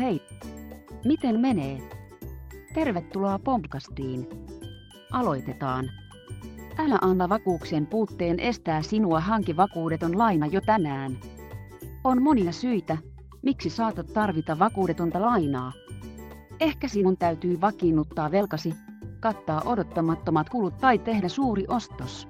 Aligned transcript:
Hei! 0.00 0.22
Miten 1.04 1.40
menee? 1.40 1.78
Tervetuloa 2.74 3.38
podcastiin. 3.38 4.28
Aloitetaan. 5.12 5.90
Älä 6.78 6.98
anna 7.00 7.28
vakuuksien 7.28 7.86
puutteen 7.86 8.40
estää 8.40 8.82
sinua 8.82 9.20
hanki 9.20 9.56
vakuudeton 9.56 10.18
laina 10.18 10.46
jo 10.46 10.60
tänään. 10.60 11.16
On 12.04 12.22
monia 12.22 12.52
syitä, 12.52 12.98
miksi 13.42 13.70
saatat 13.70 14.06
tarvita 14.12 14.58
vakuudetonta 14.58 15.20
lainaa. 15.20 15.72
Ehkä 16.60 16.88
sinun 16.88 17.16
täytyy 17.16 17.60
vakiinnuttaa 17.60 18.30
velkasi, 18.30 18.74
kattaa 19.20 19.62
odottamattomat 19.64 20.48
kulut 20.48 20.78
tai 20.78 20.98
tehdä 20.98 21.28
suuri 21.28 21.64
ostos. 21.68 22.28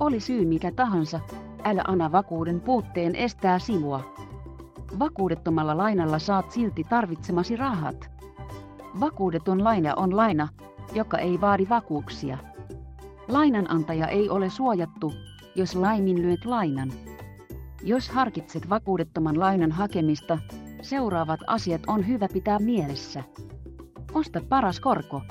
Oli 0.00 0.20
syy 0.20 0.44
mikä 0.44 0.72
tahansa, 0.72 1.20
älä 1.64 1.82
anna 1.88 2.12
vakuuden 2.12 2.60
puutteen 2.60 3.16
estää 3.16 3.58
sinua. 3.58 4.27
Vakuudettomalla 4.98 5.76
lainalla 5.76 6.18
saat 6.18 6.50
silti 6.50 6.84
tarvitsemasi 6.84 7.56
rahat. 7.56 8.10
Vakuudeton 9.00 9.64
laina 9.64 9.94
on 9.96 10.16
laina, 10.16 10.48
joka 10.94 11.18
ei 11.18 11.40
vaadi 11.40 11.66
vakuuksia. 11.68 12.38
Lainanantaja 13.28 14.06
ei 14.06 14.30
ole 14.30 14.50
suojattu, 14.50 15.12
jos 15.54 15.74
laiminlyöt 15.74 16.44
lainan. 16.44 16.92
Jos 17.82 18.08
harkitset 18.08 18.70
vakuudettoman 18.70 19.40
lainan 19.40 19.72
hakemista, 19.72 20.38
seuraavat 20.82 21.40
asiat 21.46 21.82
on 21.86 22.08
hyvä 22.08 22.28
pitää 22.32 22.58
mielessä. 22.58 23.24
Osta 24.14 24.40
paras 24.48 24.80
korko. 24.80 25.22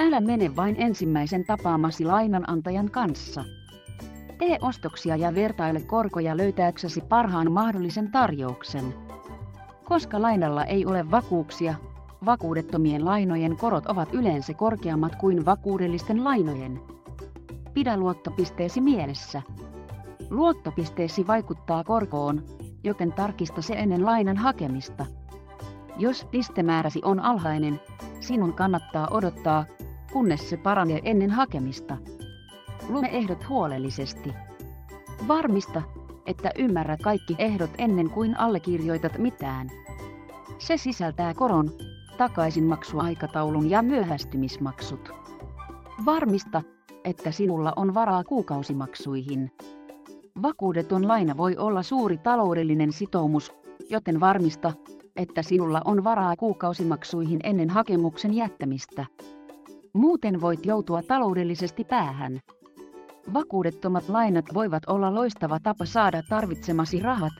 Älä 0.00 0.20
mene 0.20 0.56
vain 0.56 0.76
ensimmäisen 0.78 1.44
tapaamasi 1.44 2.04
lainanantajan 2.04 2.90
kanssa. 2.90 3.44
Tee 4.38 4.58
ostoksia 4.60 5.16
ja 5.16 5.34
vertaile 5.34 5.80
korkoja 5.80 6.36
löytääksesi 6.36 7.00
parhaan 7.00 7.52
mahdollisen 7.52 8.10
tarjouksen. 8.10 8.94
Koska 9.84 10.22
lainalla 10.22 10.64
ei 10.64 10.86
ole 10.86 11.10
vakuuksia, 11.10 11.74
vakuudettomien 12.26 13.04
lainojen 13.04 13.56
korot 13.56 13.86
ovat 13.86 14.14
yleensä 14.14 14.54
korkeammat 14.54 15.16
kuin 15.16 15.44
vakuudellisten 15.44 16.24
lainojen. 16.24 16.80
Pidä 17.74 17.96
luottopisteesi 17.96 18.80
mielessä. 18.80 19.42
Luottopisteesi 20.30 21.26
vaikuttaa 21.26 21.84
korkoon, 21.84 22.42
joten 22.84 23.12
tarkista 23.12 23.62
se 23.62 23.74
ennen 23.74 24.06
lainan 24.06 24.36
hakemista. 24.36 25.06
Jos 25.96 26.24
pistemääräsi 26.24 27.00
on 27.04 27.20
alhainen, 27.20 27.80
sinun 28.20 28.52
kannattaa 28.52 29.08
odottaa, 29.10 29.64
kunnes 30.12 30.50
se 30.50 30.56
paranee 30.56 31.00
ennen 31.04 31.30
hakemista. 31.30 31.96
Lue 32.88 33.06
ehdot 33.06 33.48
huolellisesti. 33.48 34.34
Varmista, 35.28 35.82
että 36.26 36.50
ymmärrät 36.58 37.00
kaikki 37.02 37.36
ehdot 37.38 37.70
ennen 37.78 38.10
kuin 38.10 38.38
allekirjoitat 38.38 39.18
mitään. 39.18 39.70
Se 40.58 40.76
sisältää 40.76 41.34
koron, 41.34 41.70
takaisinmaksuaikataulun 42.18 43.70
ja 43.70 43.82
myöhästymismaksut. 43.82 45.12
Varmista, 46.04 46.62
että 47.04 47.30
sinulla 47.30 47.72
on 47.76 47.94
varaa 47.94 48.24
kuukausimaksuihin. 48.24 49.50
Vakuudeton 50.42 51.08
laina 51.08 51.36
voi 51.36 51.56
olla 51.56 51.82
suuri 51.82 52.18
taloudellinen 52.18 52.92
sitoumus, 52.92 53.52
joten 53.90 54.20
varmista, 54.20 54.72
että 55.16 55.42
sinulla 55.42 55.82
on 55.84 56.04
varaa 56.04 56.36
kuukausimaksuihin 56.36 57.40
ennen 57.42 57.70
hakemuksen 57.70 58.34
jättämistä. 58.34 59.06
Muuten 59.92 60.40
voit 60.40 60.66
joutua 60.66 61.02
taloudellisesti 61.02 61.84
päähän. 61.84 62.40
Vakuudettomat 63.34 64.08
lainat 64.08 64.44
voivat 64.54 64.82
olla 64.86 65.14
loistava 65.14 65.60
tapa 65.60 65.84
saada 65.84 66.22
tarvitsemasi 66.28 67.00
rahat, 67.00 67.32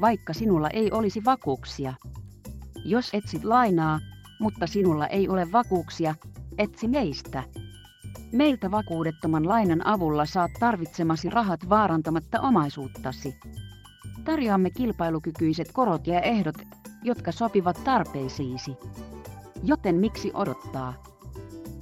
vaikka 0.00 0.32
sinulla 0.32 0.70
ei 0.70 0.92
olisi 0.92 1.24
vakuuksia. 1.24 1.94
Jos 2.84 3.10
etsit 3.12 3.44
lainaa, 3.44 4.00
mutta 4.40 4.66
sinulla 4.66 5.06
ei 5.06 5.28
ole 5.28 5.52
vakuuksia, 5.52 6.14
etsi 6.58 6.88
meistä. 6.88 7.42
Meiltä 8.32 8.70
vakuudettoman 8.70 9.48
lainan 9.48 9.86
avulla 9.86 10.26
saat 10.26 10.50
tarvitsemasi 10.60 11.30
rahat 11.30 11.68
vaarantamatta 11.68 12.40
omaisuuttasi. 12.40 13.34
Tarjoamme 14.24 14.70
kilpailukykyiset 14.70 15.72
korot 15.72 16.06
ja 16.06 16.20
ehdot, 16.20 16.56
jotka 17.02 17.32
sopivat 17.32 17.84
tarpeisiisi. 17.84 18.76
Joten 19.62 19.94
miksi 19.94 20.30
odottaa? 20.34 20.94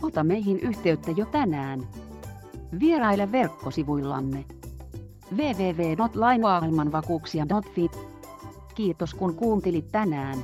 Ota 0.02 0.24
meihin 0.24 0.60
yhteyttä 0.60 1.10
jo 1.10 1.26
tänään. 1.26 1.80
Vieraile 2.80 3.32
verkkosivuillamme 3.32 4.44
www.lainmaailmanvakuuksia.fi. 5.36 7.90
Kiitos 8.74 9.14
kun 9.14 9.34
kuuntelit 9.34 9.92
tänään. 9.92 10.38